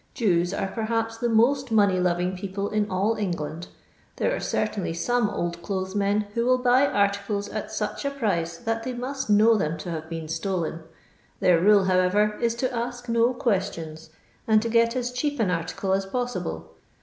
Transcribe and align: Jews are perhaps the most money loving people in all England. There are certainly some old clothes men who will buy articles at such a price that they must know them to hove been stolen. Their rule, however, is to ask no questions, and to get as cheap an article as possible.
Jews 0.15 0.51
are 0.51 0.69
perhaps 0.69 1.17
the 1.19 1.29
most 1.29 1.69
money 1.71 1.99
loving 1.99 2.35
people 2.35 2.71
in 2.71 2.89
all 2.89 3.15
England. 3.17 3.67
There 4.15 4.35
are 4.35 4.39
certainly 4.39 4.95
some 4.95 5.29
old 5.29 5.61
clothes 5.61 5.93
men 5.93 6.21
who 6.33 6.43
will 6.47 6.57
buy 6.57 6.87
articles 6.87 7.47
at 7.49 7.71
such 7.71 8.03
a 8.03 8.09
price 8.09 8.57
that 8.57 8.81
they 8.81 8.93
must 8.93 9.29
know 9.29 9.55
them 9.57 9.77
to 9.77 9.91
hove 9.91 10.09
been 10.09 10.27
stolen. 10.27 10.81
Their 11.39 11.59
rule, 11.59 11.83
however, 11.83 12.35
is 12.41 12.55
to 12.55 12.75
ask 12.75 13.09
no 13.09 13.35
questions, 13.35 14.09
and 14.47 14.59
to 14.63 14.69
get 14.69 14.95
as 14.95 15.11
cheap 15.11 15.39
an 15.39 15.51
article 15.51 15.93
as 15.93 16.07
possible. 16.07 16.71